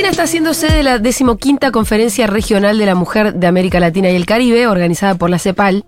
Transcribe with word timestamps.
Argentina 0.00 0.12
está 0.12 0.22
haciendo 0.22 0.54
sede 0.54 0.76
de 0.78 0.82
la 0.82 0.98
decimoquinta 0.98 1.70
Conferencia 1.70 2.26
Regional 2.26 2.78
de 2.78 2.86
la 2.86 2.94
Mujer 2.94 3.34
de 3.34 3.46
América 3.46 3.80
Latina 3.80 4.10
y 4.10 4.16
el 4.16 4.24
Caribe, 4.24 4.66
organizada 4.66 5.16
por 5.16 5.28
la 5.28 5.38
CEPAL. 5.38 5.84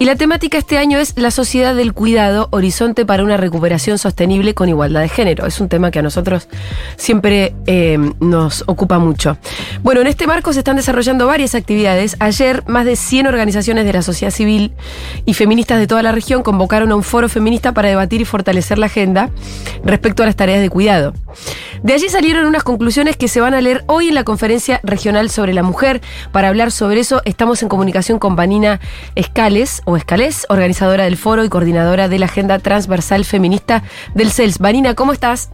Y 0.00 0.04
la 0.04 0.16
temática 0.16 0.58
este 0.58 0.78
año 0.78 0.98
es 0.98 1.16
la 1.16 1.30
sociedad 1.30 1.74
del 1.74 1.94
cuidado, 1.94 2.48
horizonte 2.50 3.06
para 3.06 3.22
una 3.22 3.36
recuperación 3.36 3.98
sostenible 3.98 4.52
con 4.52 4.68
igualdad 4.68 5.00
de 5.00 5.08
género. 5.08 5.46
Es 5.46 5.60
un 5.60 5.68
tema 5.68 5.92
que 5.92 6.00
a 6.00 6.02
nosotros 6.02 6.48
siempre 6.96 7.54
eh, 7.66 7.96
nos 8.20 8.64
ocupa 8.66 8.98
mucho. 8.98 9.38
Bueno, 9.82 10.00
en 10.00 10.08
este 10.08 10.26
marco 10.26 10.52
se 10.52 10.58
están 10.58 10.76
desarrollando 10.76 11.26
varias 11.26 11.54
actividades. 11.54 12.16
Ayer, 12.18 12.64
más 12.66 12.84
de 12.84 12.96
100 12.96 13.28
organizaciones 13.28 13.86
de 13.86 13.92
la 13.92 14.02
sociedad 14.02 14.32
civil 14.32 14.72
y 15.24 15.34
feministas 15.34 15.78
de 15.78 15.86
toda 15.86 16.02
la 16.02 16.12
región 16.12 16.42
convocaron 16.42 16.90
a 16.90 16.96
un 16.96 17.04
foro 17.04 17.28
feminista 17.28 17.72
para 17.72 17.88
debatir 17.88 18.20
y 18.20 18.24
fortalecer 18.24 18.76
la 18.76 18.86
agenda 18.86 19.30
respecto 19.84 20.24
a 20.24 20.26
las 20.26 20.36
tareas 20.36 20.60
de 20.60 20.68
cuidado. 20.68 21.14
De 21.82 21.92
allí 21.92 22.08
salieron 22.08 22.46
unas 22.46 22.62
conclusiones 22.64 23.16
que 23.16 23.28
se 23.28 23.40
van 23.40 23.54
a 23.54 23.60
leer 23.60 23.84
hoy 23.86 24.08
en 24.08 24.14
la 24.14 24.24
conferencia 24.24 24.80
regional 24.82 25.30
sobre 25.30 25.52
la 25.54 25.62
mujer. 25.62 26.00
Para 26.32 26.48
hablar 26.48 26.72
sobre 26.72 27.00
eso, 27.00 27.22
estamos 27.24 27.62
en 27.62 27.68
comunicación 27.68 28.18
con 28.18 28.36
Vanina 28.36 28.80
Escales, 29.14 29.82
o 29.84 29.96
Escalés, 29.96 30.46
organizadora 30.48 31.04
del 31.04 31.16
foro 31.16 31.44
y 31.44 31.48
coordinadora 31.48 32.08
de 32.08 32.18
la 32.18 32.26
Agenda 32.26 32.58
Transversal 32.58 33.24
Feminista 33.24 33.82
del 34.14 34.30
CELS. 34.30 34.58
Vanina, 34.58 34.94
¿cómo 34.94 35.12
estás? 35.12 35.50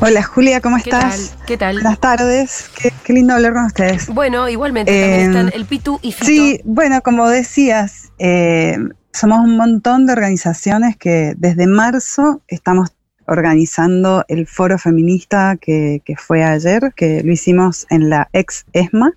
Hola 0.00 0.22
Julia, 0.22 0.60
¿cómo 0.60 0.76
¿Qué 0.76 0.90
estás? 0.90 1.30
tal? 1.36 1.46
¿Qué 1.46 1.56
tal? 1.56 1.74
Buenas 1.76 1.98
tardes, 2.00 2.70
qué, 2.76 2.92
qué 3.04 3.12
lindo 3.14 3.32
hablar 3.34 3.54
con 3.54 3.64
ustedes. 3.64 4.08
Bueno, 4.08 4.48
igualmente 4.48 4.92
también 4.92 5.20
Eh, 5.20 5.24
están 5.26 5.50
el 5.54 5.64
Pitu 5.64 5.98
y 6.02 6.12
Fito. 6.12 6.26
Sí, 6.26 6.60
bueno, 6.64 7.00
como 7.00 7.28
decías, 7.28 8.10
eh, 8.18 8.76
somos 9.12 9.38
un 9.40 9.56
montón 9.56 10.06
de 10.06 10.12
organizaciones 10.12 10.96
que 10.96 11.34
desde 11.38 11.66
marzo 11.66 12.42
estamos 12.48 12.90
organizando 13.26 14.24
el 14.28 14.46
foro 14.46 14.78
feminista 14.78 15.56
que, 15.60 16.02
que 16.04 16.16
fue 16.16 16.42
ayer, 16.44 16.92
que 16.94 17.22
lo 17.22 17.32
hicimos 17.32 17.86
en 17.90 18.10
la 18.10 18.28
ex 18.32 18.66
ESMA. 18.72 19.12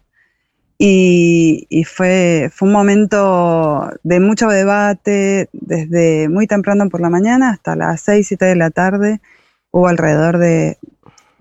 Y, 0.80 1.86
fue, 1.86 2.52
fue 2.54 2.68
un 2.68 2.74
momento 2.74 3.90
de 4.04 4.20
mucho 4.20 4.48
debate, 4.48 5.50
desde 5.52 6.30
muy 6.30 6.46
temprano 6.46 6.88
por 6.90 7.02
la 7.02 7.10
mañana 7.10 7.50
hasta 7.50 7.76
las 7.76 8.02
6, 8.02 8.28
7 8.28 8.46
de 8.46 8.56
la 8.56 8.70
tarde. 8.70 9.20
Hubo 9.72 9.88
alrededor 9.88 10.38
de 10.38 10.78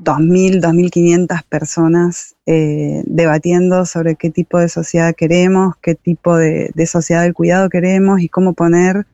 2.000, 0.03 0.63
2.500 0.63 1.43
personas 1.51 2.35
eh, 2.47 3.03
debatiendo 3.05 3.85
sobre 3.85 4.15
qué 4.17 4.31
tipo 4.31 4.59
de 4.59 4.71
sociedad 4.71 5.15
queremos, 5.15 5.75
qué 5.83 5.95
tipo 5.95 6.37
de, 6.37 6.71
de 6.75 6.87
sociedad 6.87 7.23
del 7.23 7.35
cuidado 7.35 7.69
queremos 7.69 8.21
y 8.21 8.31
cómo 8.31 8.55
poner 8.55 9.07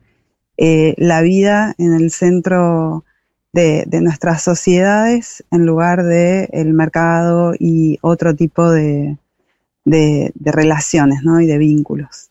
eh, 0.57 0.93
la 0.97 1.21
vida 1.21 1.73
en 1.77 1.93
el 1.93 2.11
centro 2.11 3.03
de, 3.53 3.83
de 3.87 4.01
nuestras 4.01 4.43
sociedades 4.43 5.43
en 5.51 5.65
lugar 5.65 6.03
del 6.03 6.49
el 6.51 6.73
mercado 6.73 7.53
y 7.57 7.99
otro 8.01 8.35
tipo 8.35 8.69
de, 8.69 9.17
de- 9.85 10.31
de 10.33 10.51
relaciones 10.51 11.23
¿no? 11.23 11.39
y 11.39 11.45
de 11.45 11.57
vínculos. 11.57 12.29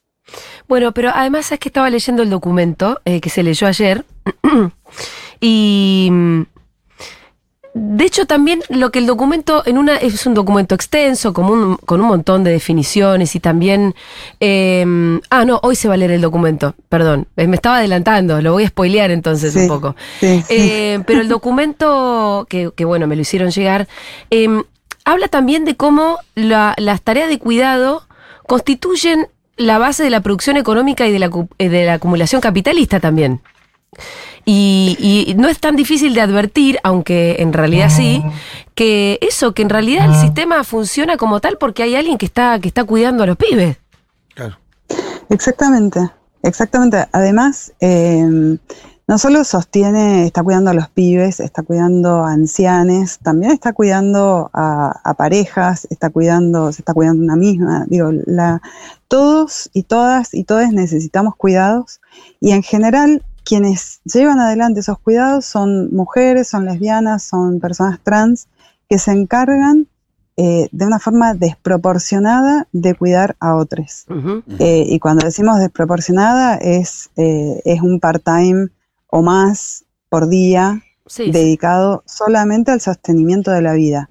Bueno, 0.68 0.92
pero 0.92 1.10
además 1.14 1.50
es 1.52 1.58
que 1.58 1.68
estaba 1.68 1.90
leyendo 1.90 2.22
el 2.22 2.30
documento 2.30 3.00
eh, 3.04 3.20
que 3.20 3.30
se 3.30 3.42
leyó 3.42 3.66
ayer 3.66 4.04
y 5.40 6.08
mm, 6.10 6.42
de 7.94 8.04
hecho 8.04 8.26
también 8.26 8.60
lo 8.68 8.90
que 8.90 8.98
el 9.00 9.06
documento 9.06 9.62
en 9.66 9.76
una 9.78 9.96
es 9.96 10.24
un 10.26 10.34
documento 10.34 10.74
extenso 10.74 11.32
un- 11.36 11.76
con 11.76 12.00
un 12.00 12.06
montón 12.08 12.42
de 12.44 12.50
definiciones 12.52 13.34
y 13.34 13.40
también 13.40 13.94
eh, 14.40 14.84
ah 15.30 15.44
no 15.44 15.60
hoy 15.62 15.76
se 15.76 15.88
va 15.88 15.94
a 15.94 15.96
leer 15.96 16.12
el 16.12 16.20
documento 16.20 16.74
perdón 16.88 17.26
eh, 17.36 17.46
me 17.46 17.56
estaba 17.56 17.76
adelantando 17.78 18.40
lo 18.40 18.52
voy 18.52 18.64
a 18.64 18.68
spoilear 18.68 19.10
entonces 19.10 19.54
un 19.56 19.68
poco 19.68 19.96
sí, 20.20 20.42
sí. 20.48 20.54
Eh, 20.58 21.00
pero 21.06 21.20
el 21.20 21.28
documento, 21.28 22.46
que, 22.48 22.70
que 22.74 22.84
bueno, 22.84 23.06
me 23.06 23.16
lo 23.16 23.22
hicieron 23.22 23.50
llegar, 23.50 23.88
eh, 24.30 24.48
habla 25.04 25.28
también 25.28 25.64
de 25.64 25.76
cómo 25.76 26.18
la- 26.34 26.74
las 26.78 27.02
tareas 27.02 27.28
de 27.28 27.38
cuidado 27.38 28.06
constituyen 28.46 29.26
la 29.56 29.78
base 29.78 30.02
de 30.02 30.10
la 30.10 30.20
producción 30.20 30.56
económica 30.56 31.06
y 31.06 31.12
de 31.12 31.18
la, 31.18 31.30
eh, 31.58 31.68
de 31.68 31.84
la 31.86 31.94
acumulación 31.94 32.40
capitalista 32.40 33.00
también. 33.00 33.40
Y, 34.44 34.96
y 35.28 35.34
no 35.34 35.48
es 35.48 35.60
tan 35.60 35.76
difícil 35.76 36.14
de 36.14 36.20
advertir, 36.20 36.78
aunque 36.82 37.36
en 37.38 37.52
realidad 37.52 37.90
sí, 37.90 38.22
que 38.74 39.18
eso, 39.20 39.54
que 39.54 39.62
en 39.62 39.68
realidad 39.68 40.06
el 40.06 40.20
sistema 40.20 40.64
funciona 40.64 41.16
como 41.16 41.40
tal 41.40 41.58
porque 41.58 41.82
hay 41.82 41.94
alguien 41.94 42.18
que 42.18 42.26
está, 42.26 42.58
que 42.58 42.68
está 42.68 42.84
cuidando 42.84 43.22
a 43.22 43.26
los 43.26 43.36
pibes. 43.36 43.76
Claro. 44.34 44.58
Exactamente, 45.28 46.00
exactamente. 46.42 47.06
Además, 47.12 47.72
eh, 47.80 48.58
no 49.08 49.18
solo 49.18 49.44
sostiene, 49.44 50.26
está 50.26 50.42
cuidando 50.42 50.70
a 50.70 50.74
los 50.74 50.88
pibes, 50.88 51.40
está 51.40 51.62
cuidando 51.62 52.24
a 52.24 52.32
ancianes, 52.32 53.18
también 53.18 53.52
está 53.52 53.72
cuidando 53.72 54.50
a, 54.52 55.00
a 55.04 55.14
parejas, 55.14 55.86
está 55.90 56.10
cuidando, 56.10 56.72
se 56.72 56.82
está 56.82 56.94
cuidando 56.94 57.22
una 57.22 57.36
misma. 57.36 57.84
Digo, 57.88 58.10
la, 58.26 58.62
todos 59.08 59.68
y 59.72 59.82
todas 59.82 60.32
y 60.32 60.44
todos 60.44 60.68
necesitamos 60.72 61.36
cuidados 61.36 62.00
y 62.40 62.52
en 62.52 62.62
general 62.62 63.22
quienes 63.44 64.00
llevan 64.04 64.40
adelante 64.40 64.80
esos 64.80 64.98
cuidados 64.98 65.44
son 65.44 65.94
mujeres, 65.94 66.48
son 66.48 66.64
lesbianas, 66.64 67.22
son 67.22 67.60
personas 67.60 68.00
trans 68.02 68.48
que 68.88 68.98
se 68.98 69.12
encargan 69.12 69.86
eh, 70.36 70.68
de 70.72 70.86
una 70.86 70.98
forma 70.98 71.34
desproporcionada 71.34 72.66
de 72.72 72.94
cuidar 72.94 73.36
a 73.40 73.54
otros. 73.56 74.06
Eh, 74.58 74.86
y 74.88 74.98
cuando 74.98 75.26
decimos 75.26 75.58
desproporcionada 75.58 76.56
es, 76.56 77.10
eh, 77.16 77.60
es 77.64 77.80
un 77.82 78.00
part-time 78.00 78.68
o 79.08 79.22
más 79.22 79.84
por 80.08 80.28
día 80.28 80.82
Sí, 81.06 81.24
sí. 81.24 81.30
dedicado 81.32 82.02
solamente 82.06 82.70
al 82.70 82.80
sostenimiento 82.80 83.50
de 83.50 83.60
la 83.60 83.74
vida. 83.74 84.08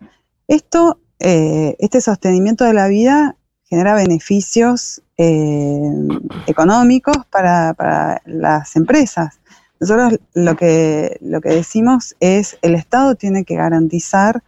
Esto, 0.48 1.00
eh, 1.20 1.76
este 1.80 2.02
sostenimiento 2.02 2.66
de 2.66 2.74
la 2.74 2.88
vida 2.88 3.38
genera 3.64 3.96
beneficios 3.96 5.02
eh, 5.24 5.92
económicos 6.48 7.16
para, 7.30 7.76
para 7.76 8.22
las 8.26 8.76
empresas. 8.76 9.40
Nosotros 9.80 10.20
lo 10.34 10.56
que, 10.56 11.18
lo 11.22 11.42
que 11.42 11.50
decimos 11.50 12.16
es 12.20 12.58
el 12.64 12.74
Estado 12.74 13.14
tiene 13.14 13.44
que 13.46 13.56
garantizar 13.56 14.42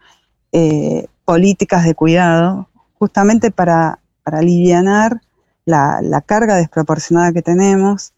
eh, 0.52 1.06
políticas 1.26 1.84
de 1.86 1.94
cuidado 1.94 2.70
justamente 2.98 3.52
para, 3.52 4.00
para 4.24 4.40
alivianar 4.40 5.22
la, 5.66 6.00
la 6.02 6.22
carga 6.22 6.56
desproporcionada 6.56 7.32
que 7.34 7.44
tenemos. 7.44 8.14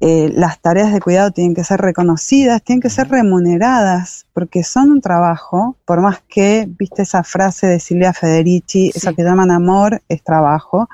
Eh, 0.00 0.30
las 0.32 0.60
tareas 0.60 0.92
de 0.92 1.00
cuidado 1.00 1.32
tienen 1.32 1.54
que 1.54 1.64
ser 1.64 1.80
reconocidas, 1.80 2.62
tienen 2.62 2.82
que 2.82 2.90
ser 2.90 3.08
remuneradas, 3.08 4.26
porque 4.32 4.62
son 4.62 4.90
un 4.90 5.00
trabajo, 5.00 5.76
por 5.86 6.00
más 6.02 6.22
que, 6.28 6.68
viste 6.78 7.02
esa 7.02 7.24
frase 7.24 7.66
de 7.66 7.80
Silvia 7.80 8.12
Federici, 8.12 8.92
Sí. 8.92 8.98
eso 8.98 9.14
que 9.14 9.24
llaman 9.24 9.50
amor 9.50 10.02
es 10.08 10.22
trabajo. 10.22 10.88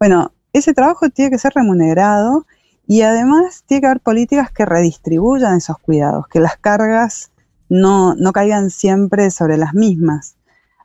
Bueno, 0.00 0.32
ese 0.52 0.74
trabajo 0.74 1.10
tiene 1.10 1.30
que 1.30 1.38
ser 1.38 1.52
remunerado 1.54 2.46
y 2.86 3.02
además 3.02 3.64
tiene 3.66 3.82
que 3.82 3.86
haber 3.86 4.00
políticas 4.00 4.50
que 4.50 4.64
redistribuyan 4.64 5.56
esos 5.56 5.78
cuidados, 5.78 6.26
que 6.28 6.40
las 6.40 6.56
cargas 6.56 7.30
no, 7.68 8.14
no 8.14 8.32
caigan 8.32 8.70
siempre 8.70 9.30
sobre 9.30 9.58
las 9.58 9.74
mismas. 9.74 10.36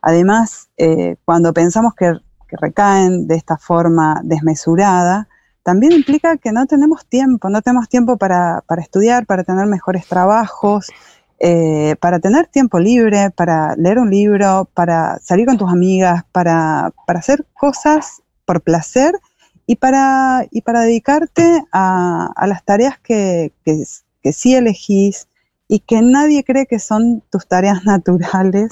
Además, 0.01 0.69
eh, 0.78 1.16
cuando 1.25 1.53
pensamos 1.53 1.94
que, 1.96 2.13
recaen 2.62 3.25
de 3.25 3.35
esta 3.35 3.57
forma 3.57 4.22
desmesurada, 4.24 5.28
también 5.63 5.91
implica 5.91 6.38
que 6.38 6.51
no 6.51 6.68
tenemos 6.68 7.04
tiempo, 7.07 7.50
no 7.50 7.63
tenemos 7.63 7.89
tiempo 7.89 8.18
para, 8.18 8.62
para 8.68 8.83
estudiar, 8.83 9.25
para 9.25 9.44
tener 9.44 9.66
mejores 9.66 10.06
trabajos, 10.06 10.92
eh, 11.39 11.95
para 12.00 12.19
tener 12.19 12.45
tiempo 12.45 12.77
libre, 12.77 13.31
para 13.31 13.75
leer 13.75 13.98
un 13.98 14.12
libro, 14.12 14.69
para 14.75 15.18
salir 15.18 15.48
con 15.48 15.57
tus 15.57 15.71
amigas, 15.71 16.25
para, 16.31 16.94
para 17.07 17.19
hacer 17.19 17.44
cosas 17.56 18.21
por 18.45 18.62
placer 18.62 19.16
y 19.65 19.75
para, 19.77 20.45
y 20.51 20.62
para 20.62 20.81
dedicarte 20.81 21.63
a, 21.71 22.31
a 22.36 22.48
las 22.48 22.63
tareas 22.63 23.00
que, 23.00 23.51
que, 23.63 23.83
que 24.21 24.33
sí 24.33 24.56
elegís 24.56 25.27
y 25.68 25.80
que 25.80 26.01
nadie 26.01 26.44
cree 26.44 26.65
que 26.65 26.80
son 26.80 27.21
tus 27.30 27.48
tareas 27.48 27.83
naturales 27.86 28.71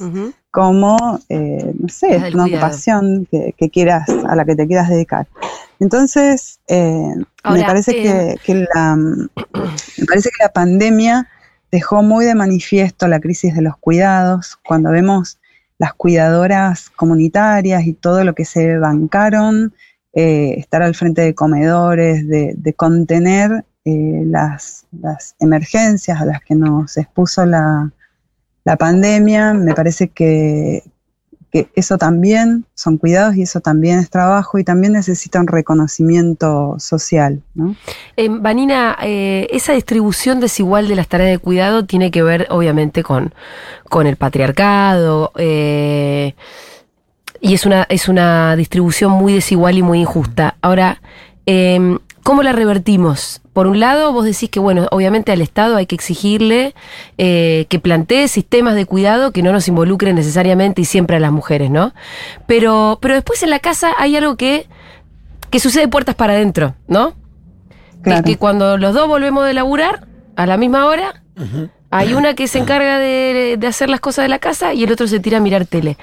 como, 0.52 1.20
eh, 1.30 1.74
no 1.80 1.88
sé, 1.88 2.18
una 2.18 2.30
cuidado. 2.44 2.46
ocupación 2.48 3.28
que, 3.32 3.56
que 3.58 3.70
quieras, 3.70 4.10
a 4.10 4.36
la 4.36 4.44
que 4.44 4.56
te 4.56 4.68
quieras 4.68 4.90
dedicar. 4.90 5.28
Entonces, 5.80 6.60
eh, 6.68 7.16
Ahora, 7.44 7.62
me 7.62 7.66
parece 7.66 7.92
eh, 7.92 8.36
que, 8.44 8.54
que 8.54 8.68
la, 8.74 8.96
me 8.96 10.06
parece 10.06 10.30
que 10.30 10.44
la 10.44 10.52
pandemia 10.52 11.28
dejó 11.72 12.04
muy 12.04 12.26
de 12.26 12.36
manifiesto 12.36 13.08
la 13.08 13.22
crisis 13.22 13.56
de 13.56 13.62
los 13.62 13.78
cuidados, 13.78 14.58
cuando 14.68 14.92
vemos 14.92 15.40
las 15.78 15.94
cuidadoras 15.94 16.90
comunitarias 16.92 17.88
y 17.88 17.94
todo 17.94 18.24
lo 18.24 18.36
que 18.36 18.46
se 18.46 18.78
bancaron 18.78 19.74
eh, 20.14 20.56
estar 20.58 20.82
al 20.82 20.94
frente 20.94 21.22
de 21.22 21.34
comedores, 21.34 22.28
de, 22.28 22.74
contener 22.76 23.64
eh, 23.86 24.24
las, 24.26 24.86
las, 24.92 25.36
emergencias 25.40 26.20
a 26.20 26.26
las 26.26 26.42
que 26.42 26.56
nos 26.56 26.98
expuso 26.98 27.46
la, 27.46 27.92
la 28.66 28.76
pandemia. 28.76 29.54
Me 29.54 29.74
parece 29.74 30.10
que, 30.10 30.84
eso 31.76 31.98
también 31.98 32.64
son 32.76 32.98
cuidados 32.98 33.36
y 33.36 33.42
eso 33.42 33.60
también 33.60 34.00
es 34.00 34.10
trabajo 34.10 34.58
y 34.58 34.64
también 34.64 34.94
necesita 34.94 35.40
un 35.40 35.48
reconocimiento 35.48 36.76
social. 36.80 37.42
¿no? 37.56 37.76
Eh, 38.16 38.30
Vanina, 38.30 38.98
eh, 39.02 39.48
esa 39.52 39.74
distribución 39.74 40.40
desigual 40.40 40.88
de 40.88 40.96
las 40.96 41.10
tareas 41.10 41.32
de 41.32 41.40
cuidado 41.40 41.86
tiene 41.86 42.10
que 42.10 42.24
ver 42.24 42.48
obviamente 42.52 43.04
con, 43.04 43.34
con 43.90 44.08
el 44.08 44.16
patriarcado 44.16 45.34
y 47.42 47.54
es 47.54 47.66
una, 47.66 47.86
es 47.90 48.08
una 48.08 48.56
distribución 48.56 49.12
muy 49.12 49.34
desigual 49.34 49.78
y 49.78 49.82
muy 49.82 50.00
injusta. 50.00 50.56
Ahora, 50.62 51.02
em, 51.46 51.98
¿Cómo 52.24 52.44
la 52.44 52.52
revertimos? 52.52 53.42
Por 53.52 53.66
un 53.66 53.80
lado, 53.80 54.14
vos 54.14 54.26
decís 54.26 54.50
que, 54.50 54.60
bueno, 54.60 54.88
obviamente 54.92 55.32
al 55.32 55.42
Estado 55.42 55.76
hay 55.76 55.88
que 55.88 55.96
exigirle 55.96 56.76
eh, 57.18 57.66
que 57.68 57.80
plantee 57.80 58.28
sistemas 58.28 58.76
de 58.76 58.86
cuidado 58.86 59.32
que 59.32 59.42
no 59.42 59.52
nos 59.52 59.68
involucren 59.68 60.16
necesariamente 60.16 60.82
y 60.82 60.86
siempre 60.86 61.18
a 61.18 61.20
las 61.20 61.32
mujeres, 61.32 61.72
¿no? 61.72 61.94
Pero, 62.46 63.00
pero 63.02 63.16
después 63.16 63.42
en 63.42 63.50
la 63.50 63.60
casa 63.60 63.94
hay 63.98 64.16
algo 64.16 64.36
que, 64.36 64.68
que 65.50 65.60
sucede 65.60 65.88
puertas 65.88 66.14
para 66.14 66.34
adentro, 66.34 66.76
¿no? 66.88 67.16
Claro. 68.04 68.24
Que, 68.24 68.34
que 68.34 68.38
cuando 68.38 68.78
los 68.78 68.94
dos 68.94 69.08
volvemos 69.08 69.46
de 69.46 69.54
laburar 69.56 70.06
a 70.36 70.46
la 70.46 70.58
misma 70.58 70.86
hora, 70.86 71.24
hay 71.90 72.14
una 72.14 72.36
que 72.36 72.48
se 72.48 72.60
encarga 72.60 73.00
de, 73.00 73.58
de 73.58 73.68
hacer 73.68 73.90
las 73.90 74.00
cosas 74.00 74.26
de 74.26 74.30
la 74.30 74.38
casa 74.38 74.76
y 74.76 74.84
el 74.84 74.92
otro 74.92 75.08
se 75.08 75.20
tira 75.20 75.40
a 75.40 75.42
mirar 75.42 75.66
tele. 75.66 75.98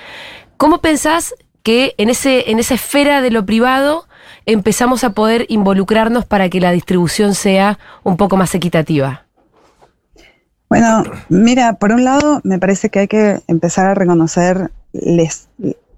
¿Cómo 0.59 0.81
pensás 0.81 1.37
que 1.63 1.95
en, 1.99 2.11
ese, 2.11 2.51
en 2.51 2.59
esa 2.59 2.75
esfera 2.75 3.23
de 3.23 3.31
lo 3.31 3.47
privado 3.47 4.07
empezamos 4.45 5.05
a 5.05 5.11
poder 5.11 5.47
involucrarnos 5.49 6.27
para 6.27 6.49
que 6.49 6.61
la 6.61 6.73
distribución 6.73 7.35
sea 7.35 7.79
un 8.03 8.17
poco 8.17 8.37
más 8.37 8.55
equitativa? 8.57 9.25
Bueno, 10.69 11.05
mira, 11.29 11.75
por 11.75 11.93
un 11.93 12.05
lado 12.05 12.41
me 12.43 12.59
parece 12.59 12.91
que 12.91 12.99
hay 12.99 13.09
que 13.09 13.41
empezar 13.47 13.87
a 13.87 13.95
reconocer 13.95 14.73
les, 14.93 15.49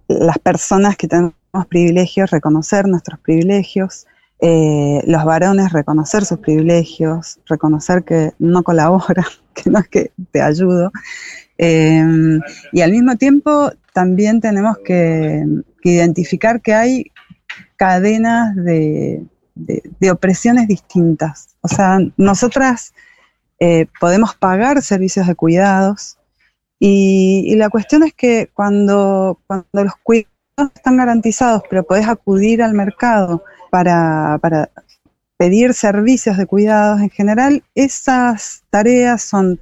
las 0.08 0.38
personas 0.38 0.96
que 0.96 1.08
tenemos 1.08 1.32
privilegios, 1.70 2.30
reconocer 2.30 2.86
nuestros 2.86 3.18
privilegios, 3.20 4.06
eh, 4.40 5.02
los 5.06 5.24
varones 5.24 5.72
reconocer 5.72 6.26
sus 6.26 6.38
privilegios, 6.38 7.40
reconocer 7.46 8.04
que 8.04 8.32
no 8.38 8.62
colabora, 8.62 9.26
que 9.54 9.70
no 9.70 9.78
es 9.78 9.88
que 9.88 10.12
te 10.32 10.42
ayudo. 10.42 10.92
Eh, 11.62 12.40
y 12.72 12.80
al 12.80 12.90
mismo 12.90 13.16
tiempo 13.16 13.70
también 13.92 14.40
tenemos 14.40 14.78
que, 14.78 15.44
identificar 15.82 16.62
que 16.62 16.72
hay 16.72 17.12
cadenas 17.76 18.56
de, 18.56 19.26
de, 19.54 20.10
opresiones 20.10 20.68
distintas. 20.68 21.48
O 21.60 21.68
sea, 21.68 21.98
nosotras 22.16 22.94
eh, 23.58 23.86
podemos 24.00 24.34
pagar 24.34 24.80
servicios 24.80 25.26
de 25.26 25.34
cuidados 25.34 26.16
y, 26.78 27.44
y, 27.46 27.56
la 27.56 27.68
cuestión 27.68 28.04
es 28.04 28.14
que 28.14 28.48
cuando, 28.54 29.38
cuando 29.46 29.84
los 29.84 29.96
cuidados 30.02 30.30
están 30.74 30.96
garantizados, 30.96 31.62
pero 31.68 31.84
podés 31.84 32.08
acudir 32.08 32.62
al 32.62 32.72
mercado 32.72 33.44
para, 33.70 34.38
para 34.40 34.70
pedir 35.36 35.74
servicios 35.74 36.38
de 36.38 36.46
cuidados 36.46 37.02
en 37.02 37.10
general, 37.10 37.62
esas 37.74 38.62
tareas 38.70 39.22
son 39.22 39.60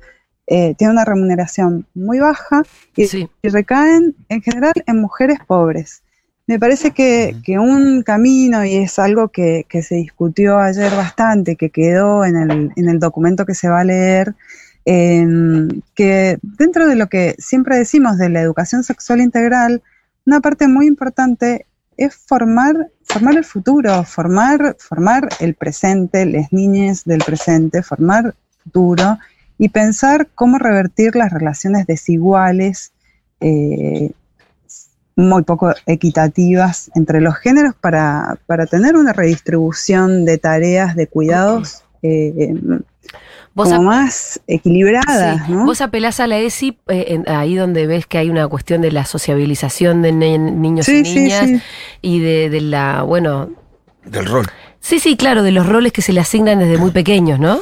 eh, 0.51 0.75
tienen 0.77 0.95
una 0.95 1.05
remuneración 1.05 1.87
muy 1.95 2.21
baja 2.21 2.63
y, 2.97 3.07
sí. 3.07 3.29
y, 3.43 3.49
recaen 3.51 4.17
en 4.31 4.41
general 4.41 4.73
en 4.87 5.01
mujeres 5.01 5.39
pobres. 5.47 6.03
Me 6.47 6.59
parece 6.59 6.93
que, 6.93 7.37
que 7.45 7.59
un 7.59 8.03
camino, 8.03 8.65
y 8.65 8.77
es 8.77 8.99
algo 8.99 9.29
que, 9.29 9.67
que, 9.69 9.83
se 9.83 9.97
discutió 9.97 10.59
ayer 10.59 10.91
bastante, 10.93 11.57
que 11.57 11.69
quedó 11.69 12.25
en 12.25 12.37
el, 12.37 12.73
en 12.75 12.89
el 12.89 12.99
documento 12.99 13.45
que 13.45 13.55
se 13.55 13.69
va 13.69 13.81
a 13.81 13.85
leer, 13.85 14.35
eh, 14.87 15.69
que 15.95 16.39
dentro 16.41 16.87
de 16.87 16.97
lo 16.97 17.09
que 17.09 17.35
siempre 17.39 17.77
decimos 17.77 18.17
de 18.17 18.31
la 18.31 18.41
educación 18.41 18.83
sexual 18.85 19.21
integral, 19.21 19.83
una 20.25 20.41
parte 20.41 20.67
muy 20.67 20.87
importante 20.87 21.67
es 21.99 22.17
formar, 22.17 22.89
formar 23.03 23.37
el 23.37 23.45
futuro, 23.45 24.03
formar, 24.05 24.77
formar 24.79 25.29
el 25.41 25.55
presente, 25.55 26.25
las 26.25 26.51
niñas 26.55 27.05
del 27.05 27.19
presente, 27.19 27.83
formar 27.83 28.35
futuro 28.63 29.19
y 29.59 29.69
pensar 29.69 30.29
cómo 30.35 30.59
revertir 30.59 31.17
las 31.17 31.33
relaciones 31.33 31.87
desiguales, 31.87 32.93
eh, 33.41 34.13
muy 35.17 35.43
poco 35.43 35.75
equitativas 35.87 36.91
entre 36.95 37.21
los 37.21 37.37
géneros 37.37 37.75
para, 37.75 38.39
para, 38.47 38.67
tener 38.67 38.97
una 38.97 39.13
redistribución 39.13 40.25
de 40.25 40.39
tareas 40.39 40.95
de 40.95 41.09
cuidados 41.09 41.83
eh, 42.03 42.55
¿Vos 43.59 43.71
como 43.71 43.83
más 43.83 44.41
equilibrada. 44.47 45.45
Sí. 45.45 45.53
¿no? 45.53 45.67
Vos 45.67 45.81
apelás 45.81 46.21
a 46.21 46.29
la 46.29 46.39
ESI, 46.39 46.79
eh, 46.87 47.07
en, 47.09 47.29
ahí 47.29 47.57
donde 47.57 47.89
ves 47.89 48.07
que 48.07 48.19
hay 48.19 48.31
una 48.31 48.47
cuestión 48.47 48.81
de 48.81 48.93
la 48.93 49.05
sociabilización 49.05 50.03
de 50.03 50.13
niños 50.13 50.87
sí, 50.87 50.99
y 50.99 51.03
niñas 51.03 51.47
sí, 51.47 51.61
y 52.01 52.21
de, 52.21 52.51
de 52.51 52.61
la, 52.61 53.03
bueno... 53.03 53.51
Del 54.05 54.27
rol. 54.27 54.47
Sí, 54.79 55.01
sí, 55.01 55.17
claro, 55.17 55.43
de 55.43 55.51
los 55.51 55.67
roles 55.67 55.93
que 55.93 56.03
se 56.03 56.13
le 56.13 56.21
asignan 56.21 56.61
desde 56.61 56.79
muy 56.79 56.93
pequeños, 56.93 57.41
¿no? 57.41 57.59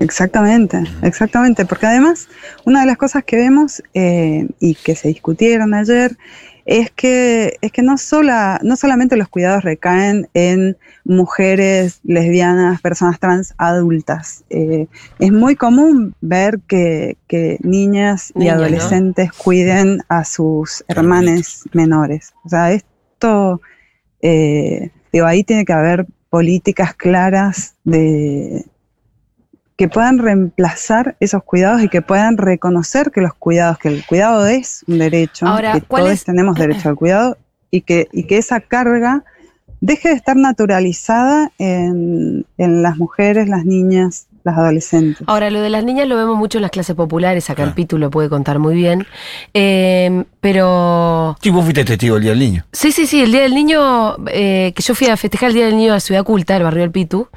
Exactamente, 0.00 0.82
exactamente, 1.02 1.66
porque 1.66 1.86
además 1.86 2.28
una 2.64 2.80
de 2.80 2.86
las 2.86 2.96
cosas 2.96 3.22
que 3.22 3.36
vemos 3.36 3.82
eh, 3.92 4.48
y 4.58 4.74
que 4.74 4.96
se 4.96 5.08
discutieron 5.08 5.74
ayer 5.74 6.16
es 6.64 6.90
que, 6.90 7.58
es 7.60 7.70
que 7.70 7.82
no, 7.82 7.98
sola, 7.98 8.58
no 8.62 8.76
solamente 8.76 9.16
los 9.16 9.28
cuidados 9.28 9.62
recaen 9.62 10.26
en 10.32 10.78
mujeres 11.04 12.00
lesbianas, 12.02 12.80
personas 12.80 13.20
trans 13.20 13.54
adultas. 13.58 14.44
Eh, 14.48 14.86
es 15.18 15.32
muy 15.32 15.54
común 15.54 16.14
ver 16.22 16.60
que, 16.66 17.18
que 17.26 17.58
niñas 17.60 18.32
Niña, 18.34 18.52
y 18.52 18.54
adolescentes 18.54 19.28
¿no? 19.28 19.34
cuiden 19.36 20.02
a 20.08 20.24
sus 20.24 20.82
hermanes 20.88 21.64
menores. 21.74 22.32
O 22.44 22.48
sea, 22.48 22.72
esto, 22.72 23.60
eh, 24.22 24.90
digo, 25.12 25.26
ahí 25.26 25.44
tiene 25.44 25.66
que 25.66 25.74
haber 25.74 26.06
políticas 26.30 26.94
claras 26.94 27.74
de, 27.84 28.64
que 29.80 29.88
puedan 29.88 30.18
reemplazar 30.18 31.16
esos 31.20 31.42
cuidados 31.42 31.82
y 31.82 31.88
que 31.88 32.02
puedan 32.02 32.36
reconocer 32.36 33.10
que 33.10 33.22
los 33.22 33.32
cuidados, 33.32 33.78
que 33.78 33.88
el 33.88 34.04
cuidado 34.04 34.46
es 34.46 34.84
un 34.86 34.98
derecho, 34.98 35.46
Ahora, 35.46 35.72
que 35.72 35.80
todos 35.80 36.10
es? 36.10 36.24
tenemos 36.24 36.58
derecho 36.58 36.90
al 36.90 36.96
cuidado 36.96 37.38
y 37.70 37.80
que, 37.80 38.06
y 38.12 38.24
que 38.24 38.36
esa 38.36 38.60
carga 38.60 39.24
deje 39.80 40.10
de 40.10 40.16
estar 40.16 40.36
naturalizada 40.36 41.50
en, 41.56 42.44
en 42.58 42.82
las 42.82 42.98
mujeres, 42.98 43.48
las 43.48 43.64
niñas, 43.64 44.26
las 44.42 44.56
adolescentes. 44.56 45.26
Ahora, 45.26 45.50
lo 45.50 45.60
de 45.60 45.70
las 45.70 45.84
niñas 45.84 46.08
lo 46.08 46.16
vemos 46.16 46.36
mucho 46.36 46.58
en 46.58 46.62
las 46.62 46.70
clases 46.70 46.96
populares, 46.96 47.50
acá 47.50 47.62
el 47.62 47.74
Pitu 47.74 47.98
lo 47.98 48.10
puede 48.10 48.28
contar 48.28 48.58
muy 48.58 48.74
bien, 48.74 49.06
eh, 49.54 50.24
pero... 50.40 51.36
Sí, 51.42 51.50
vos 51.50 51.62
fuiste 51.62 51.84
testigo 51.84 52.14
del 52.14 52.22
Día 52.22 52.30
del 52.32 52.40
Niño. 52.40 52.64
Sí, 52.72 52.92
sí, 52.92 53.06
sí, 53.06 53.22
el 53.22 53.32
Día 53.32 53.42
del 53.42 53.54
Niño, 53.54 54.16
eh, 54.28 54.72
que 54.74 54.82
yo 54.82 54.94
fui 54.94 55.08
a 55.08 55.16
festejar 55.16 55.50
el 55.50 55.54
Día 55.54 55.66
del 55.66 55.76
Niño 55.76 55.94
a 55.94 56.00
Ciudad 56.00 56.24
Culta, 56.24 56.56
el 56.56 56.62
barrio 56.62 56.82
del 56.82 56.90
Pitu, 56.90 57.28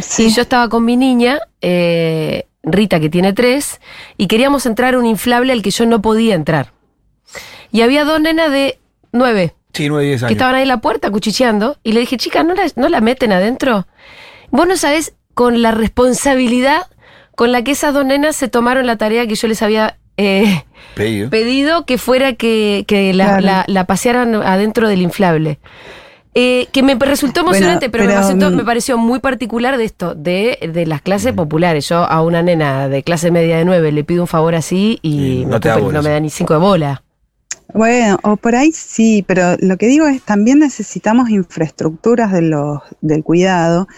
sí. 0.00 0.26
y 0.26 0.30
yo 0.30 0.42
estaba 0.42 0.68
con 0.68 0.84
mi 0.84 0.96
niña, 0.96 1.40
eh, 1.60 2.46
Rita, 2.62 3.00
que 3.00 3.10
tiene 3.10 3.32
tres, 3.32 3.80
y 4.16 4.28
queríamos 4.28 4.66
entrar 4.66 4.94
a 4.94 4.98
un 4.98 5.06
inflable 5.06 5.52
al 5.52 5.62
que 5.62 5.70
yo 5.70 5.84
no 5.86 6.00
podía 6.00 6.34
entrar. 6.34 6.72
Y 7.72 7.80
había 7.80 8.04
dos 8.04 8.20
nenas 8.20 8.50
de 8.52 8.78
nueve. 9.10 9.54
Sí, 9.72 9.88
nueve, 9.88 10.04
diez 10.04 10.22
años. 10.22 10.28
Que 10.28 10.34
estaban 10.34 10.54
ahí 10.54 10.62
en 10.62 10.68
la 10.68 10.80
puerta 10.80 11.10
cuchicheando, 11.10 11.78
y 11.82 11.92
le 11.92 12.00
dije, 12.00 12.18
chica, 12.18 12.44
¿no 12.44 12.54
la, 12.54 12.64
¿no 12.76 12.88
la 12.88 13.00
meten 13.00 13.32
adentro? 13.32 13.86
Vos 14.50 14.68
no 14.68 14.76
sabés 14.76 15.14
con 15.34 15.62
la 15.62 15.70
responsabilidad 15.70 16.82
con 17.34 17.52
la 17.52 17.64
que 17.64 17.72
esas 17.72 17.94
dos 17.94 18.04
nenas 18.04 18.36
se 18.36 18.48
tomaron 18.48 18.86
la 18.86 18.96
tarea 18.96 19.26
que 19.26 19.34
yo 19.34 19.48
les 19.48 19.62
había 19.62 19.96
eh, 20.16 20.64
pedido. 20.94 21.30
pedido. 21.30 21.86
que 21.86 21.98
fuera 21.98 22.34
que, 22.34 22.84
que 22.86 23.12
la, 23.14 23.38
claro. 23.38 23.42
la, 23.42 23.64
la, 23.66 23.84
pasearan 23.86 24.34
adentro 24.34 24.88
del 24.88 25.02
inflable. 25.02 25.58
Eh, 26.34 26.68
que 26.72 26.82
me 26.82 26.94
resultó 26.94 27.40
emocionante, 27.40 27.88
bueno, 27.88 27.92
pero, 27.92 28.04
pero 28.04 28.14
me, 28.14 28.20
resultó, 28.20 28.50
me, 28.50 28.64
pareció 28.64 28.96
muy 28.96 29.20
particular 29.20 29.76
de 29.76 29.84
esto, 29.84 30.14
de, 30.14 30.70
de, 30.72 30.86
las 30.86 31.02
clases 31.02 31.34
populares. 31.34 31.88
Yo 31.88 32.04
a 32.04 32.22
una 32.22 32.42
nena 32.42 32.88
de 32.88 33.02
clase 33.02 33.30
media 33.30 33.58
de 33.58 33.66
nueve 33.66 33.92
le 33.92 34.02
pido 34.02 34.22
un 34.22 34.28
favor 34.28 34.54
así 34.54 34.98
y 35.02 35.44
no, 35.46 35.58
me, 35.58 35.92
no 35.92 36.02
me 36.02 36.08
da 36.10 36.20
ni 36.20 36.30
cinco 36.30 36.54
de 36.54 36.60
bola. 36.60 37.02
Bueno, 37.74 38.18
o 38.22 38.36
por 38.36 38.54
ahí 38.54 38.72
sí, 38.72 39.24
pero 39.26 39.56
lo 39.60 39.76
que 39.76 39.86
digo 39.86 40.06
es 40.06 40.22
también 40.22 40.58
necesitamos 40.58 41.28
infraestructuras 41.28 42.32
de 42.32 42.42
los, 42.42 42.80
del 43.00 43.22
cuidado 43.22 43.88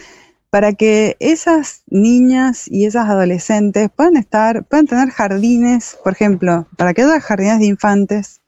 para 0.55 0.73
que 0.73 1.17
esas 1.19 1.83
niñas 1.89 2.71
y 2.71 2.87
esas 2.87 3.09
adolescentes 3.09 3.91
puedan 3.91 4.17
estar, 4.17 4.63
puedan 4.63 4.87
tener 4.87 5.11
jardines, 5.11 5.99
por 6.05 6.13
ejemplo, 6.13 6.69
para 6.77 6.95
que 6.95 7.03
haya 7.03 7.21
jardines 7.21 7.59
de 7.59 7.67
infantes 7.67 8.41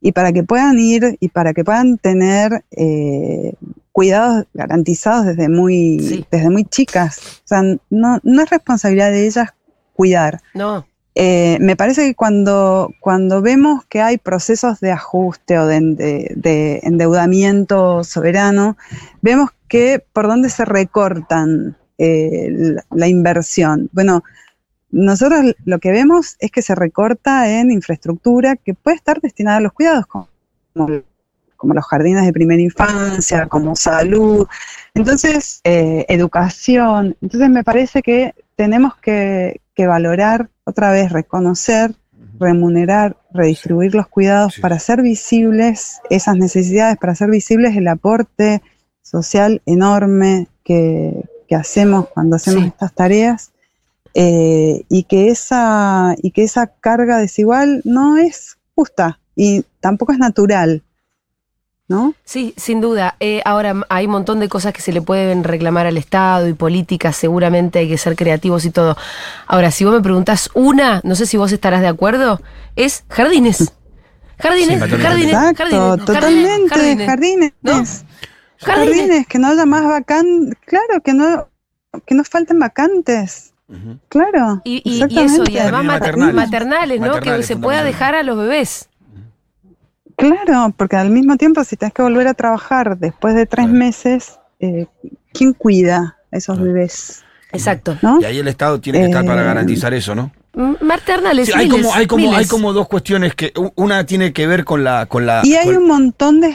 y 0.00 0.10
para 0.10 0.32
que 0.32 0.42
puedan 0.42 0.80
ir 0.80 1.16
y 1.20 1.28
para 1.28 1.54
que 1.54 1.62
puedan 1.62 1.98
tener 1.98 2.64
eh, 2.72 3.54
cuidados 3.92 4.46
garantizados 4.52 5.26
desde 5.26 5.48
muy, 5.48 6.00
sí. 6.00 6.26
desde 6.28 6.50
muy 6.50 6.64
chicas. 6.64 7.20
O 7.44 7.46
sea, 7.46 7.62
no, 7.62 8.18
no 8.24 8.42
es 8.42 8.50
responsabilidad 8.50 9.12
de 9.12 9.24
ellas 9.24 9.50
cuidar. 9.92 10.42
No. 10.54 10.84
Eh, 11.14 11.58
me 11.60 11.76
parece 11.76 12.02
que 12.06 12.14
cuando, 12.14 12.92
cuando 13.00 13.40
vemos 13.40 13.84
que 13.86 14.00
hay 14.00 14.18
procesos 14.18 14.80
de 14.80 14.90
ajuste 14.92 15.58
o 15.58 15.66
de, 15.66 15.80
de- 15.80 16.32
de 16.36 16.80
endeudamiento 16.82 18.02
soberano, 18.04 18.76
vemos 19.22 19.50
que 19.68 20.04
por 20.12 20.26
dónde 20.26 20.48
se 20.48 20.64
recortan 20.64 21.76
eh, 21.98 22.48
la, 22.50 22.84
la 22.90 23.08
inversión. 23.08 23.88
Bueno, 23.92 24.24
nosotros 24.90 25.54
lo 25.64 25.78
que 25.78 25.90
vemos 25.92 26.36
es 26.38 26.50
que 26.50 26.62
se 26.62 26.74
recorta 26.74 27.48
en 27.60 27.70
infraestructura 27.70 28.56
que 28.56 28.74
puede 28.74 28.96
estar 28.96 29.20
destinada 29.20 29.58
a 29.58 29.60
los 29.60 29.72
cuidados, 29.72 30.06
como, 30.06 30.28
como 31.56 31.74
los 31.74 31.84
jardines 31.86 32.24
de 32.24 32.32
primera 32.32 32.60
infancia, 32.62 33.46
como 33.46 33.74
salud, 33.76 34.46
entonces 34.94 35.60
eh, 35.64 36.04
educación. 36.08 37.16
Entonces 37.22 37.50
me 37.50 37.64
parece 37.64 38.02
que 38.02 38.34
tenemos 38.56 38.96
que, 38.96 39.60
que 39.74 39.86
valorar 39.86 40.50
otra 40.64 40.90
vez, 40.90 41.10
reconocer, 41.12 41.94
remunerar, 42.38 43.16
redistribuir 43.32 43.94
los 43.94 44.08
cuidados 44.08 44.54
Sí. 44.54 44.60
para 44.60 44.76
hacer 44.76 45.02
visibles 45.02 46.00
esas 46.10 46.36
necesidades, 46.36 46.96
para 46.96 47.12
hacer 47.12 47.30
visibles 47.30 47.76
el 47.76 47.88
aporte 47.88 48.62
social 49.02 49.62
enorme 49.66 50.48
que, 50.64 51.24
que 51.48 51.54
hacemos 51.54 52.08
cuando 52.08 52.36
hacemos 52.36 52.62
Sí. 52.62 52.68
estas 52.68 52.94
tareas 52.94 53.50
eh, 54.14 54.82
y, 54.88 55.02
que 55.04 55.28
esa, 55.28 56.14
y 56.22 56.30
que 56.30 56.44
esa 56.44 56.68
carga 56.68 57.18
desigual 57.18 57.82
no 57.84 58.16
es 58.16 58.56
justa 58.76 59.18
y 59.36 59.64
tampoco 59.80 60.12
es 60.12 60.18
natural. 60.18 60.82
¿No? 61.86 62.14
Sí, 62.24 62.54
sin 62.56 62.80
duda. 62.80 63.14
Eh, 63.20 63.42
ahora 63.44 63.74
hay 63.90 64.06
un 64.06 64.12
montón 64.12 64.40
de 64.40 64.48
cosas 64.48 64.72
que 64.72 64.80
se 64.80 64.90
le 64.92 65.02
pueden 65.02 65.44
reclamar 65.44 65.86
al 65.86 65.98
Estado 65.98 66.48
y 66.48 66.54
políticas, 66.54 67.14
seguramente 67.14 67.78
hay 67.80 67.88
que 67.88 67.98
ser 67.98 68.16
creativos 68.16 68.64
y 68.64 68.70
todo. 68.70 68.96
Ahora, 69.46 69.70
si 69.70 69.84
vos 69.84 69.92
me 69.92 70.00
preguntás 70.00 70.48
una, 70.54 71.00
no 71.04 71.14
sé 71.14 71.26
si 71.26 71.36
vos 71.36 71.52
estarás 71.52 71.82
de 71.82 71.88
acuerdo, 71.88 72.40
es 72.76 73.04
jardines. 73.10 73.72
Jardines, 74.36 74.82
Sí, 74.82 74.96
jardines, 74.96 75.32
Exacto, 75.32 75.62
jardines, 75.64 76.04
totalmente, 76.06 76.68
jardines, 76.74 77.06
jardines. 77.06 77.52
¿No? 77.62 77.70
Jardines. 77.72 78.04
Jardines. 78.58 79.26
que 79.28 79.38
no 79.38 79.46
haya 79.48 79.64
más 79.64 79.84
vacantes, 79.84 80.58
claro, 80.66 81.00
que 81.04 81.14
no, 81.14 81.48
que 82.04 82.14
no 82.16 82.24
falten 82.24 82.58
vacantes, 82.58 83.52
claro. 84.08 84.60
Y, 84.64 84.82
y- 84.84 85.04
y 85.08 85.18
eso, 85.20 85.44
y 85.48 85.56
además 85.58 85.84
maternales. 85.84 86.34
maternales, 86.34 86.98
¿no? 87.00 87.06
que 87.06 87.12
Maternales, 87.12 87.46
se 87.46 87.56
pueda 87.56 87.84
dejar 87.84 88.16
a 88.16 88.24
los 88.24 88.36
bebés. 88.36 88.88
Claro, 90.16 90.72
porque 90.76 90.96
al 90.96 91.10
mismo 91.10 91.36
tiempo, 91.36 91.64
si 91.64 91.76
tenés 91.76 91.92
que 91.94 92.02
volver 92.02 92.26
a 92.28 92.34
trabajar 92.34 92.96
después 92.98 93.34
de 93.34 93.46
tres 93.46 93.66
Claro. 93.66 93.78
meses, 93.78 94.38
eh, 94.60 94.86
¿quién 95.32 95.52
cuida 95.52 96.18
a 96.32 96.36
esos 96.36 96.56
Claro. 96.56 96.72
bebés? 96.72 97.24
Exacto. 97.52 97.96
¿No? 98.02 98.20
Y 98.20 98.24
ahí 98.24 98.38
el 98.38 98.48
Estado 98.48 98.80
tiene 98.80 99.00
que 99.00 99.04
estar 99.06 99.24
para 99.24 99.42
Eh, 99.42 99.44
garantizar 99.44 99.94
eso, 99.94 100.14
¿no? 100.14 100.32
Maternales, 100.80 101.46
Sí, 101.48 101.52
hay, 101.56 101.66
miles, 101.68 101.82
como, 101.82 101.94
hay, 101.94 102.06
como, 102.06 102.24
hay 102.26 102.30
miles. 102.30 102.48
como 102.48 102.72
dos 102.72 102.88
cuestiones 102.88 103.34
que 103.34 103.52
una 103.74 104.06
tiene 104.06 104.32
que 104.32 104.46
ver 104.46 104.64
con 104.64 104.84
la... 104.84 105.06
Con 105.06 105.26
la 105.26 105.40
Y 105.44 105.54
hay 105.54 105.66
con- 105.66 105.76
un 105.78 105.86
montón 105.88 106.40
de, 106.40 106.54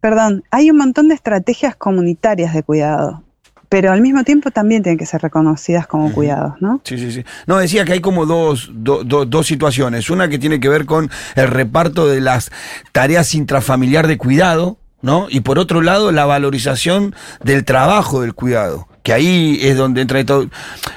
perdón, 0.00 0.44
hay 0.50 0.70
un 0.70 0.76
montón 0.78 1.08
de 1.08 1.14
estrategias 1.14 1.74
comunitarias 1.76 2.54
de 2.54 2.62
cuidado, 2.62 3.22
pero 3.70 3.92
al 3.92 4.02
mismo 4.02 4.22
tiempo 4.24 4.50
también 4.50 4.82
tienen 4.82 4.98
que 4.98 5.06
ser 5.06 5.22
reconocidas 5.22 5.86
como 5.86 6.12
cuidados, 6.12 6.54
¿no? 6.60 6.82
Sí, 6.84 6.98
sí, 6.98 7.10
sí. 7.12 7.24
No, 7.46 7.56
decía 7.56 7.84
que 7.86 7.92
hay 7.94 8.00
como 8.00 8.26
dos, 8.26 8.68
do- 8.74 9.04
do- 9.04 9.24
dos 9.24 9.46
situaciones. 9.46 10.10
Una 10.10 10.28
que 10.28 10.38
tiene 10.38 10.60
que 10.60 10.68
ver 10.68 10.84
con 10.84 11.08
el 11.36 11.46
reparto 11.48 12.06
de 12.08 12.20
las 12.20 12.50
tareas 12.92 13.32
intrafamiliar 13.34 14.06
de 14.08 14.18
cuidado, 14.18 14.76
¿no? 15.02 15.28
Y 15.30 15.40
por 15.40 15.58
otro 15.58 15.80
lado, 15.82 16.10
la 16.12 16.26
valorización 16.26 17.14
del 17.42 17.64
trabajo 17.64 18.20
del 18.20 18.34
cuidado. 18.34 18.88
Que 19.04 19.12
ahí 19.14 19.58
es 19.62 19.76
donde 19.78 20.02
entra 20.02 20.22
todo. 20.26 20.50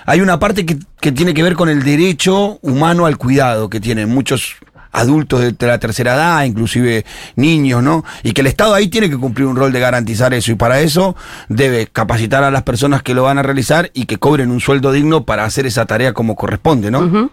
Hay 0.06 0.20
una 0.20 0.40
parte 0.40 0.66
que, 0.66 0.78
que 1.00 1.12
tiene 1.14 1.34
que 1.34 1.44
ver 1.44 1.54
con 1.54 1.70
el 1.70 1.84
derecho 1.84 2.58
humano 2.62 3.06
al 3.06 3.18
cuidado 3.18 3.70
que 3.70 3.80
tienen 3.80 4.10
muchos 4.10 4.56
adultos 4.94 5.42
de 5.42 5.68
la 5.68 5.80
tercera 5.80 6.14
edad, 6.14 6.44
inclusive 6.46 7.06
niños, 7.36 7.84
¿no? 7.84 8.06
Y 8.24 8.32
que 8.32 8.42
el 8.42 8.48
Estado 8.48 8.74
ahí 8.74 8.88
tiene 8.88 9.10
que 9.10 9.18
cumplir 9.18 9.48
un 9.48 9.56
rol 9.56 9.74
de 9.74 9.80
garantizar 9.80 10.34
eso 10.34 10.52
y 10.52 10.56
para 10.56 10.80
eso 10.80 11.16
debe 11.50 11.88
capacitar 11.88 12.44
a 12.44 12.52
las 12.52 12.64
personas 12.64 13.04
que 13.04 13.14
lo 13.14 13.24
van 13.24 13.40
a 13.40 13.44
realizar 13.44 13.90
y 13.94 14.06
que 14.06 14.18
cobren 14.18 14.52
un 14.52 14.60
sueldo 14.62 14.92
digno 14.92 15.26
para 15.26 15.44
hacer 15.44 15.66
esa 15.66 15.86
tarea 15.86 16.14
como 16.14 16.36
corresponde, 16.36 16.92
¿no? 16.92 17.32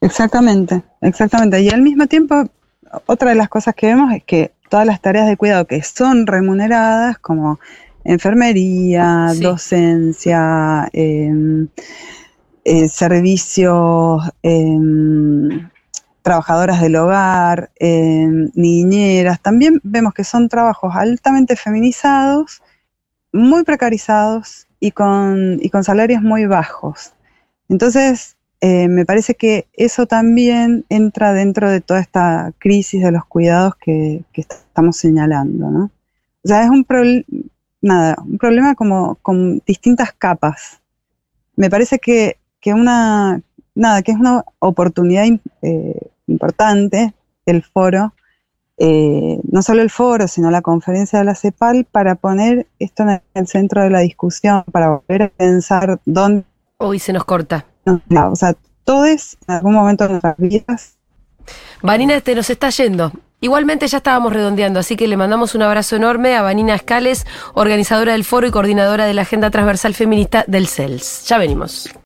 Exactamente, 0.00 0.82
exactamente. 1.00 1.60
Y 1.62 1.70
al 1.70 1.82
mismo 1.82 2.06
tiempo, 2.06 2.48
otra 3.06 3.30
de 3.30 3.36
las 3.36 3.48
cosas 3.48 3.74
que 3.74 3.86
vemos 3.86 4.12
es 4.12 4.24
que 4.24 4.52
todas 4.68 4.86
las 4.86 5.00
tareas 5.00 5.26
de 5.26 5.36
cuidado 5.36 5.66
que 5.66 5.82
son 5.82 6.26
remuneradas, 6.26 7.18
como 7.18 7.60
enfermería, 8.04 9.28
Sí. 9.32 9.42
docencia, 9.42 10.88
em, 10.92 11.68
eh, 12.64 12.88
servicios, 12.88 14.22
em, 14.42 15.68
trabajadoras 16.22 16.80
del 16.80 16.96
hogar, 16.96 17.70
em, 17.80 18.50
niñeras, 18.54 19.40
también 19.40 19.80
vemos 19.82 20.14
que 20.14 20.24
son 20.24 20.48
trabajos 20.48 20.94
altamente 20.94 21.56
feminizados, 21.56 22.62
muy 23.32 23.64
precarizados 23.64 24.68
y 24.80 24.92
con, 24.92 25.58
y 25.60 25.70
con 25.70 25.84
salarios 25.84 26.22
muy 26.22 26.46
bajos. 26.46 27.14
Entonces, 27.68 28.36
eh, 28.60 28.86
me 28.86 29.04
parece 29.04 29.34
que 29.34 29.66
eso 29.72 30.06
también 30.06 30.84
entra 30.88 31.32
dentro 31.32 31.68
de 31.68 31.80
toda 31.80 31.98
esta 31.98 32.52
crisis 32.58 33.02
de 33.02 33.10
los 33.10 33.24
cuidados 33.24 33.74
que, 33.74 34.24
estamos 34.34 34.96
señalando, 34.98 35.68
¿no? 35.68 35.90
O 36.44 36.48
sea, 36.48 36.62
es 36.62 36.70
un, 36.70 36.86
nada, 37.80 38.16
un 38.24 38.38
problema 38.38 38.76
como 38.76 39.16
con 39.16 39.60
distintas 39.66 40.12
capas. 40.12 40.80
Me 41.56 41.70
parece 41.70 41.98
que, 41.98 42.38
que 42.62 42.72
una, 42.72 43.42
nada, 43.74 44.02
que 44.02 44.12
es 44.12 44.18
una 44.18 44.44
oportunidad 44.60 45.24
eh, 45.60 46.10
importante 46.26 47.12
el 47.44 47.62
foro, 47.62 48.14
eh, 48.78 49.38
no 49.50 49.60
solo 49.60 49.82
el 49.82 49.90
foro, 49.90 50.26
sino 50.28 50.50
la 50.50 50.62
conferencia 50.62 51.18
de 51.18 51.26
la 51.26 51.34
CEPAL, 51.34 51.84
para 51.84 52.14
poner 52.14 52.66
esto 52.78 53.02
en 53.02 53.20
el 53.34 53.46
centro 53.46 53.82
de 53.82 53.90
la 53.90 53.98
discusión, 53.98 54.64
para 54.72 54.88
volver 54.88 55.22
a 55.24 55.28
pensar 55.28 56.00
dónde 56.06 56.44
Uy, 56.78 56.98
se 56.98 57.12
nos 57.12 57.24
corta. 57.24 57.66
no, 57.84 58.00
no, 58.08 58.32
o 58.32 58.36
sea, 58.36 58.54
todos 58.84 59.36
en 59.46 59.54
algún 59.54 59.74
momento 59.74 60.04
de 60.04 60.10
nuestras 60.10 60.36
vidas. 60.38 60.96
Vanina, 61.82 62.14
este 62.14 62.34
nos 62.34 62.48
está 62.48 62.70
yendo. 62.70 63.12
Igualmente 63.40 63.88
ya 63.88 63.98
estábamos 63.98 64.32
redondeando, 64.32 64.78
así 64.78 64.94
que 64.94 65.08
le 65.08 65.16
mandamos 65.16 65.56
un 65.56 65.62
abrazo 65.62 65.96
enorme 65.96 66.36
a 66.36 66.42
Vanina 66.42 66.76
Escales, 66.76 67.26
organizadora 67.54 68.12
del 68.12 68.24
foro 68.24 68.46
y 68.46 68.52
coordinadora 68.52 69.04
de 69.04 69.14
la 69.14 69.22
Agenda 69.22 69.50
Transversal 69.50 69.94
Feminista 69.94 70.44
del 70.46 70.68
CELS. 70.68 71.24
Ya 71.26 71.38
venimos. 71.38 71.92